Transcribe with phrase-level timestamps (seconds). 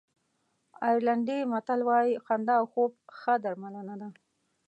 [0.87, 4.09] آیرلېنډي متل وایي خندا او خوب ښه درملنه ده.